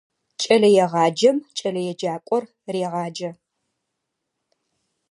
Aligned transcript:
Кӏэлэегъаджэм 0.41 1.37
кӏэлэеджакӏор 1.57 2.43
регъаджэ. 2.73 3.31